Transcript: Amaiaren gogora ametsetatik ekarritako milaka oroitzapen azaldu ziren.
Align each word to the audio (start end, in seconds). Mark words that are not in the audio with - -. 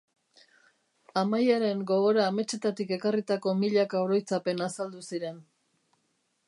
Amaiaren 1.21 1.83
gogora 1.91 2.25
ametsetatik 2.31 2.95
ekarritako 2.99 3.55
milaka 3.61 4.03
oroitzapen 4.09 4.69
azaldu 4.69 5.05
ziren. 5.13 5.41